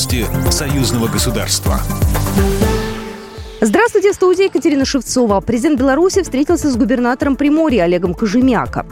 Новости 0.00 0.24
союзного 0.50 1.08
государства. 1.08 1.78
Здравствуйте, 3.60 4.12
в 4.12 4.14
студии 4.14 4.44
Екатерина 4.44 4.86
Шевцова. 4.86 5.42
Президент 5.42 5.78
Беларуси 5.78 6.22
встретился 6.22 6.70
с 6.70 6.76
губернатором 6.76 7.36
Приморья 7.36 7.82
Олегом 7.82 8.14
Кожемяко. 8.14 8.86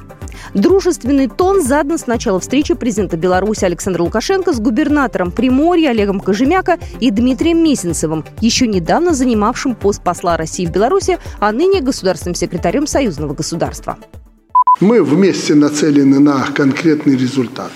Дружественный 0.52 1.26
тон 1.29 1.62
задан 1.62 1.96
с 1.96 2.06
начала 2.06 2.38
встречи 2.40 2.74
президента 2.74 3.16
Беларуси 3.16 3.65
Александра 3.65 4.02
Лукашенко 4.02 4.52
с 4.52 4.60
губернатором 4.60 5.30
Приморья 5.30 5.90
Олегом 5.90 6.21
Кожемяко 6.21 6.79
и 7.01 7.11
Дмитрием 7.11 7.65
Месенцевым, 7.65 8.22
еще 8.43 8.66
недавно 8.66 9.15
занимавшим 9.15 9.76
пост 9.76 10.02
посла 10.02 10.37
России 10.37 10.66
в 10.66 10.72
Беларуси, 10.72 11.19
а 11.40 11.52
ныне 11.52 11.80
государственным 11.80 12.34
секретарем 12.34 12.87
союзного 12.87 13.33
государства. 13.33 13.97
Мы 14.80 15.02
вместе 15.02 15.54
нацелены 15.54 16.19
на 16.19 16.45
конкретный 16.55 17.16
результат. 17.16 17.73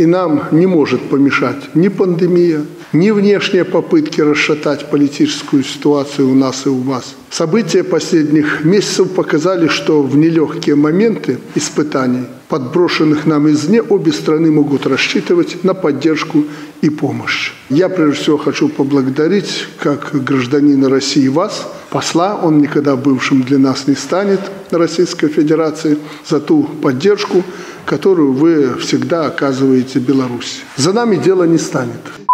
И 0.00 0.06
нам 0.06 0.44
не 0.50 0.66
может 0.66 1.10
помешать 1.10 1.74
ни 1.74 1.88
пандемия, 1.88 2.62
ни 2.94 3.10
внешние 3.10 3.66
попытки 3.66 4.22
расшатать 4.22 4.88
политическую 4.88 5.62
ситуацию 5.62 6.30
у 6.30 6.34
нас 6.34 6.64
и 6.64 6.70
у 6.70 6.78
вас. 6.78 7.14
События 7.28 7.84
последних 7.84 8.64
месяцев 8.64 9.10
показали, 9.10 9.68
что 9.68 10.02
в 10.02 10.16
нелегкие 10.16 10.74
моменты 10.74 11.38
испытаний, 11.54 12.24
подброшенных 12.48 13.26
нам 13.26 13.50
извне, 13.50 13.82
обе 13.82 14.10
страны 14.12 14.50
могут 14.50 14.86
рассчитывать 14.86 15.64
на 15.64 15.74
поддержку 15.74 16.46
и 16.80 16.88
помощь. 16.88 17.52
Я 17.68 17.90
прежде 17.90 18.22
всего 18.22 18.38
хочу 18.38 18.70
поблагодарить, 18.70 19.66
как 19.78 20.12
гражданина 20.14 20.88
России, 20.88 21.28
вас, 21.28 21.70
посла, 21.90 22.36
он 22.36 22.58
никогда 22.58 22.96
бывшим 22.96 23.42
для 23.42 23.58
нас 23.58 23.86
не 23.86 23.94
станет, 23.94 24.40
Российской 24.70 25.28
Федерации, 25.28 25.98
за 26.28 26.40
ту 26.40 26.62
поддержку, 26.62 27.42
которую 27.84 28.32
вы 28.32 28.76
всегда 28.78 29.26
оказываете 29.26 29.98
Беларуси. 29.98 30.60
За 30.76 30.92
нами 30.92 31.16
дело 31.16 31.44
не 31.44 31.58
станет. 31.58 32.29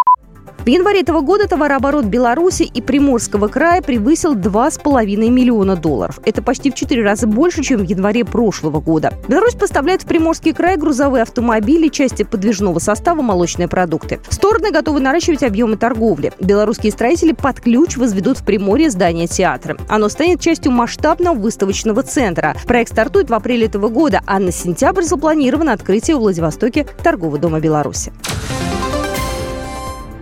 В 0.66 0.68
январе 0.68 1.02
этого 1.02 1.20
года 1.20 1.46
товарооборот 1.46 2.06
Беларуси 2.06 2.64
и 2.64 2.82
Приморского 2.82 3.46
края 3.46 3.82
превысил 3.82 4.34
2,5 4.34 5.30
миллиона 5.30 5.76
долларов. 5.76 6.18
Это 6.24 6.42
почти 6.42 6.72
в 6.72 6.74
4 6.74 7.04
раза 7.04 7.28
больше, 7.28 7.62
чем 7.62 7.78
в 7.78 7.84
январе 7.84 8.24
прошлого 8.24 8.80
года. 8.80 9.12
Беларусь 9.28 9.54
поставляет 9.54 10.02
в 10.02 10.06
Приморский 10.06 10.52
край 10.52 10.76
грузовые 10.76 11.22
автомобили, 11.22 11.86
части 11.86 12.24
подвижного 12.24 12.80
состава, 12.80 13.22
молочные 13.22 13.68
продукты. 13.68 14.18
Стороны 14.28 14.72
готовы 14.72 14.98
наращивать 14.98 15.44
объемы 15.44 15.76
торговли. 15.76 16.32
Белорусские 16.40 16.90
строители 16.90 17.30
под 17.30 17.60
ключ 17.60 17.96
возведут 17.96 18.38
в 18.38 18.44
Приморье 18.44 18.90
здание 18.90 19.28
театра. 19.28 19.76
Оно 19.88 20.08
станет 20.08 20.40
частью 20.40 20.72
масштабного 20.72 21.34
выставочного 21.34 22.02
центра. 22.02 22.56
Проект 22.66 22.90
стартует 22.90 23.30
в 23.30 23.34
апреле 23.34 23.66
этого 23.66 23.88
года, 23.88 24.20
а 24.26 24.40
на 24.40 24.50
сентябрь 24.50 25.02
запланировано 25.02 25.72
открытие 25.72 26.16
в 26.16 26.20
Владивостоке 26.22 26.88
торгового 27.04 27.38
дома 27.38 27.60
Беларуси. 27.60 28.12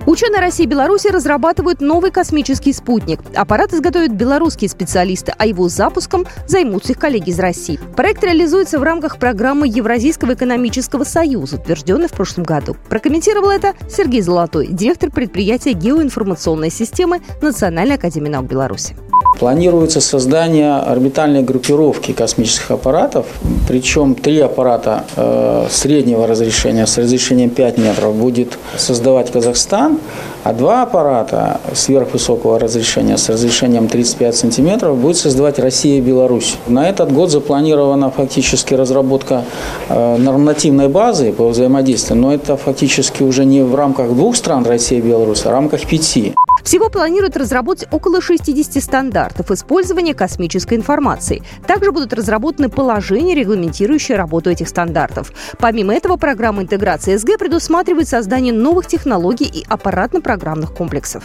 Ученые 0.07 0.41
России 0.41 0.65
и 0.65 0.67
Беларуси 0.67 1.09
разрабатывают 1.09 1.81
новый 1.81 2.11
космический 2.11 2.75
спутник. 2.75 3.21
Аппарат 3.35 3.73
изготовят 3.73 4.13
белорусские 4.13 4.69
специалисты, 4.69 5.33
а 5.39 5.47
его 5.47 5.69
запуском 5.69 6.27
займутся 6.47 6.93
их 6.93 6.99
коллеги 6.99 7.31
из 7.31 7.39
России. 7.39 7.81
Проект 7.97 8.23
реализуется 8.23 8.79
в 8.79 8.83
рамках 8.83 9.19
программы 9.19 9.67
Евразийского 9.67 10.35
экономического 10.35 11.05
союза, 11.05 11.57
утвержденной 11.57 12.09
в 12.09 12.13
прошлом 12.13 12.45
году. 12.45 12.77
Прокомментировал 12.91 13.49
это 13.49 13.73
Сергей 13.89 14.21
Золотой, 14.21 14.67
директор 14.67 15.11
предприятия 15.11 15.73
геоинформационной 15.73 16.71
системы 16.71 17.23
Национальной 17.41 17.95
академии 17.95 18.29
наук 18.29 18.47
Беларуси. 18.47 18.95
Планируется 19.39 20.01
создание 20.01 20.77
орбитальной 20.77 21.43
группировки 21.43 22.13
космических 22.13 22.71
аппаратов, 22.71 23.27
причем 23.67 24.15
три 24.15 24.39
аппарата 24.39 25.05
э, 25.17 25.67
среднего 25.71 26.27
разрешения 26.27 26.87
с 26.87 26.97
разрешением 26.99 27.51
5 27.51 27.79
метров 27.79 28.15
будет 28.15 28.59
создавать 28.77 29.33
Казахстан, 29.33 29.99
а 30.45 30.53
два 30.53 30.83
аппарата 30.83 31.61
сверхвысокого 31.73 32.61
разрешения 32.61 33.17
с 33.17 33.29
разрешением 33.29 33.89
35 33.89 34.37
сантиметров 34.37 34.97
будет 34.97 35.17
создавать 35.17 35.59
Россия 35.59 35.99
и 35.99 36.01
Беларусь. 36.01 36.57
На 36.69 36.89
этот 36.89 37.13
год 37.13 37.31
запланирована 37.31 38.11
фактически 38.11 38.75
разработка 38.75 39.45
э, 39.89 40.17
нормативной 40.17 40.89
базы 40.89 41.33
по 41.33 41.49
взаимодействию, 41.49 42.21
но 42.21 42.33
это 42.33 42.57
фактически 42.57 43.25
уже 43.25 43.45
не 43.45 43.63
в 43.63 43.75
рамках 43.75 44.11
двух 44.11 44.37
стран 44.37 44.65
Россия 44.65 45.01
и 45.01 45.03
Беларусь, 45.03 45.43
а 45.45 45.49
в 45.49 45.53
рамках 45.53 45.87
пяти. 45.87 46.35
Всего 46.63 46.89
планируют 46.89 47.37
разработать 47.37 47.89
около 47.91 48.21
60 48.21 48.83
стандартов 48.83 49.51
использования 49.51 50.15
космической 50.15 50.75
информации. 50.75 51.43
Также 51.67 51.93
будут 51.93 52.13
разработаны 52.13 52.69
положения, 52.69 53.35
регламентирующие 53.35 54.17
работу 54.17 54.51
этих 54.51 54.69
стандартов. 54.69 55.33
Помимо 55.59 55.95
этого, 55.95 56.17
программа 56.17 56.63
интеграции 56.63 57.17
СГ 57.17 57.39
предусматривает 57.39 58.09
создание 58.09 58.53
новых 58.53 58.87
технологий 58.87 59.47
и 59.47 59.65
аппаратно-программных 59.69 60.73
комплексов. 60.73 61.25